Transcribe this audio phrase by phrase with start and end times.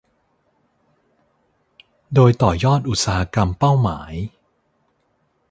[2.13, 4.13] โดยต่อยอดอุตสาหกรรมเป้าหมาย